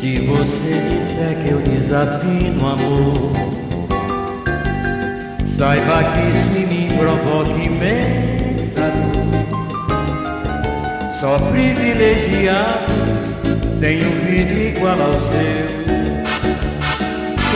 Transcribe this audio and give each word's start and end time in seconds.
Se 0.00 0.20
você 0.20 0.74
disser 0.90 1.34
que 1.42 1.50
eu 1.50 1.58
desafino 1.58 2.64
amor, 2.68 3.32
saiba 5.56 6.04
que 6.12 6.20
isso 6.30 6.56
em 6.56 6.66
mim 6.68 6.86
provoca 6.96 7.50
imensa 7.50 8.92
dor. 9.12 9.26
Só 11.18 11.36
privilegiado 11.50 12.94
tem 13.80 14.06
um 14.06 14.14
vidro 14.24 14.62
igual 14.62 15.02
ao 15.02 15.12
seu. 15.12 15.66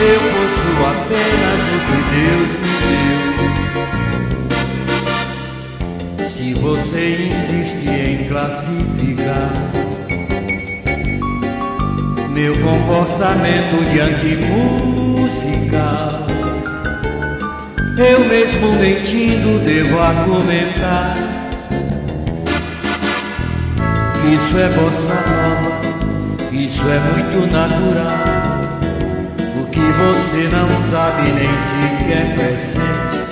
Eu 0.03 0.19
possuo 0.33 0.85
apenas 0.91 1.59
o 1.71 1.79
que 1.87 1.99
Deus 2.11 2.49
me 2.59 2.75
deu. 6.19 6.33
Se 6.35 6.47
você 6.59 7.03
insiste 7.27 7.87
em 7.87 8.27
classificar 8.27 9.12
meu 12.33 12.53
comportamento 12.55 13.83
diante 13.91 14.37
musical. 14.97 16.25
Eu 17.95 18.25
mesmo 18.25 18.73
mentindo 18.73 19.63
devo 19.63 19.99
argumentar. 19.99 21.13
Isso 24.25 24.57
é 24.57 24.69
bossa 24.69 25.13
nova, 25.29 25.79
isso 26.51 26.81
é 26.89 26.99
muito 27.13 27.45
natural. 27.51 28.33
O 29.61 29.65
que 29.69 29.79
você 29.79 30.49
não 30.55 30.67
sabe 30.91 31.31
nem 31.31 31.51
sequer 31.69 32.35
presente 32.35 33.23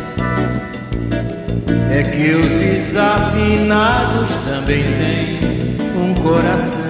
É 1.90 2.04
que 2.04 2.36
os 2.36 2.50
desafinados 2.50 4.30
também 4.48 4.84
têm 4.84 5.40
um 5.96 6.14
coração 6.16 6.81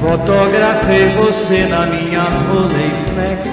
Fotografei 0.00 1.08
você 1.16 1.66
na 1.66 1.86
minha 1.86 2.22
Rolleiflex 2.22 3.48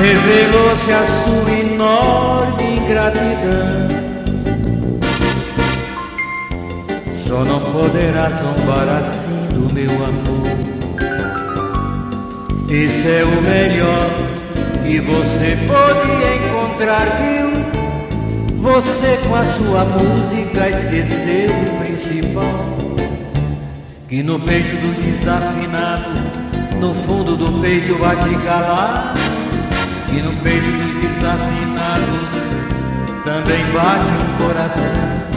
Revelou-se 0.00 0.92
a 0.92 1.04
sua 1.24 1.50
enorme 1.50 2.76
ingratidão 2.76 4.04
Só 7.26 7.44
não 7.44 7.58
poderá 7.58 8.30
zombar 8.30 9.02
assim 9.02 9.48
do 9.48 9.72
meu 9.74 9.90
amor. 9.90 10.46
Esse 12.70 13.08
é 13.08 13.24
o 13.24 13.42
melhor 13.42 14.10
que 14.84 15.00
você 15.00 15.58
pode 15.66 16.10
encontrar, 16.36 17.16
viu? 17.16 17.50
Você 18.60 19.18
com 19.26 19.34
a 19.34 19.44
sua 19.44 19.84
música 19.84 20.68
esqueceu 20.68 21.50
o 21.50 21.78
principal 21.80 22.83
que 24.14 24.22
no 24.22 24.38
peito 24.38 24.70
do 24.76 24.92
desafinado, 24.92 26.12
no 26.78 26.94
fundo 27.02 27.36
do 27.36 27.60
peito 27.60 27.96
vai 27.98 28.14
te 28.14 28.32
calar. 28.44 29.12
Que 30.06 30.22
no 30.22 30.30
peito 30.36 30.70
dos 30.70 30.94
desafinados 31.02 32.28
também 33.24 33.64
bate 33.72 34.12
um 34.22 34.46
coração. 34.46 35.33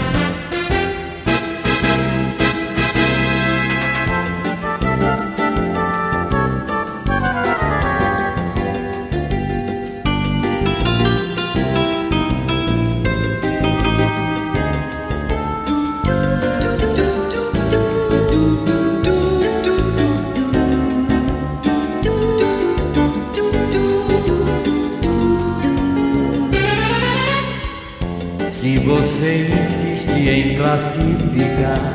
Se 28.68 28.76
você 28.80 29.48
insiste 29.48 30.30
em 30.30 30.58
classificar 30.58 31.94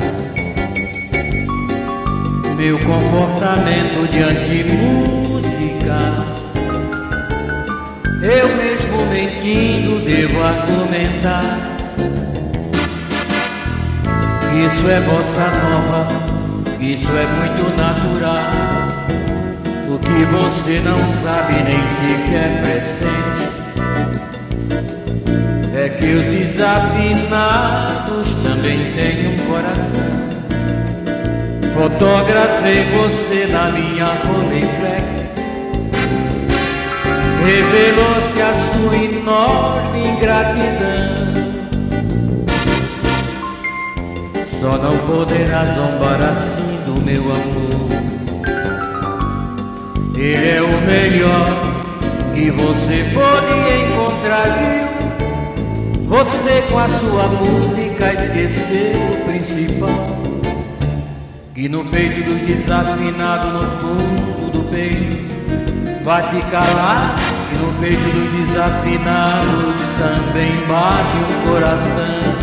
meu 2.57 2.79
comportamento 2.79 4.09
diante 4.09 4.63
música, 4.73 5.99
eu 8.23 8.47
mesmo 8.57 9.05
mentindo 9.11 9.99
devo 10.03 10.41
argumentar. 10.41 11.43
Isso 14.65 14.89
é 14.89 14.99
bossa 15.01 15.51
nova, 15.61 16.07
isso 16.79 17.09
é 17.11 17.27
muito 17.37 17.69
natural. 17.77 18.49
O 19.89 19.99
que 19.99 20.25
você 20.25 20.79
não 20.79 20.97
sabe 21.21 21.53
nem 21.53 21.87
sequer 21.99 22.63
presente 22.63 22.82
também 28.63 28.93
têm 28.93 29.27
um 29.27 29.37
coração. 29.45 30.13
Fotografei 31.73 32.85
você 32.91 33.47
na 33.51 33.71
minha 33.71 34.05
Rolleiflex. 34.05 35.03
Revelou-se 37.45 38.41
a 38.41 38.53
sua 38.71 38.95
enorme 38.95 40.07
ingratidão. 40.07 41.33
Só 44.61 44.77
não 44.77 44.97
poderá 44.99 45.65
zombar 45.65 46.21
assim 46.21 46.77
do 46.85 47.01
meu 47.01 47.23
amor. 47.23 47.83
Ele 50.15 50.49
é 50.49 50.61
o 50.61 50.81
melhor 50.85 51.47
que 52.33 52.49
você 52.51 53.11
pode 53.13 53.53
encontrar, 53.83 54.45
viu? 54.59 55.22
Você 56.07 56.63
com 56.69 56.79
a 56.79 56.89
sua 56.89 57.27
música 57.27 58.13
esqueceu 58.13 59.01
o 59.11 59.25
principal. 59.25 60.23
Que 61.53 61.69
no 61.69 61.85
peito 61.85 62.23
dos 62.23 62.41
desafinados, 62.41 63.53
no 63.53 63.61
fundo 63.79 64.51
do 64.51 64.63
peito 64.71 65.33
Vai 66.03 66.23
te 66.23 66.43
calar 66.47 67.15
Que 67.47 67.57
no 67.59 67.71
peito 67.79 68.01
dos 68.01 68.47
desafinados 68.47 69.75
também 69.99 70.51
bate 70.67 71.17
um 71.17 71.51
coração 71.51 72.42